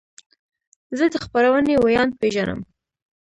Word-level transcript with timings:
زه 0.97 1.05
د 1.13 1.15
خپرونې 1.25 1.75
ویاند 1.77 2.11
پیژنم. 2.19 2.59